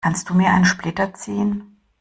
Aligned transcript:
Kannst 0.03 0.27
du 0.27 0.33
mir 0.33 0.49
einen 0.49 0.65
Splitter 0.65 1.13
ziehen? 1.13 1.77